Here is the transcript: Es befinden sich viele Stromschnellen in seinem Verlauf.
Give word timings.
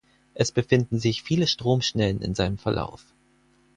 Es 0.33 0.51
befinden 0.51 0.97
sich 0.99 1.21
viele 1.21 1.45
Stromschnellen 1.45 2.21
in 2.23 2.33
seinem 2.33 2.57
Verlauf. 2.57 3.05